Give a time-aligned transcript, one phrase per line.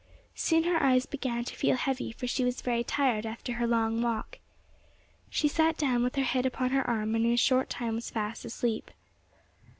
[0.33, 4.01] Soon her eyes began to feel heavy, for she was very tired after her long
[4.01, 4.39] walk.
[5.29, 8.09] She sat down, with her head upon her arm, and in a short time was
[8.09, 8.89] fast asleep.